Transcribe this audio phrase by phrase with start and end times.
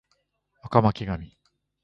[0.63, 1.37] 赤巻紙